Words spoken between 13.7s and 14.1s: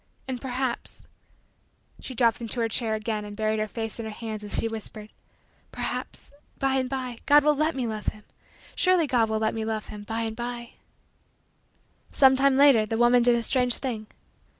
thing.